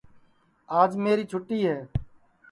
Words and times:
آج 0.79 0.91
میری 1.03 1.23
چھوٹی 1.31 1.59
ہے 1.67 1.79